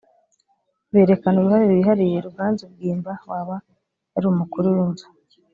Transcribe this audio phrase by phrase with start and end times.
[0.91, 3.55] berekana uruhare bihariye ruganzu bwimba waba
[4.13, 5.07] yari umukuru w inzu